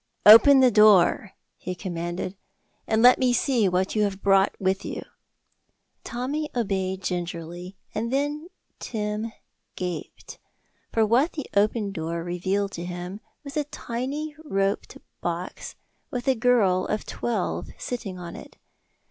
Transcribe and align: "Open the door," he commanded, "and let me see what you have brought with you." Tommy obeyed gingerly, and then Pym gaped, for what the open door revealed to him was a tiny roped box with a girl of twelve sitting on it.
"Open 0.25 0.61
the 0.61 0.71
door," 0.71 1.33
he 1.57 1.75
commanded, 1.75 2.35
"and 2.87 3.03
let 3.03 3.19
me 3.19 3.31
see 3.33 3.69
what 3.69 3.95
you 3.95 4.01
have 4.01 4.23
brought 4.23 4.59
with 4.59 4.83
you." 4.83 5.03
Tommy 6.03 6.49
obeyed 6.55 7.03
gingerly, 7.03 7.77
and 7.93 8.11
then 8.11 8.47
Pym 8.79 9.31
gaped, 9.75 10.39
for 10.91 11.05
what 11.05 11.33
the 11.33 11.45
open 11.55 11.91
door 11.91 12.23
revealed 12.23 12.71
to 12.71 12.83
him 12.83 13.19
was 13.43 13.55
a 13.55 13.65
tiny 13.65 14.35
roped 14.43 14.97
box 15.21 15.75
with 16.09 16.27
a 16.27 16.33
girl 16.33 16.87
of 16.87 17.05
twelve 17.05 17.69
sitting 17.77 18.17
on 18.17 18.35
it. 18.35 18.57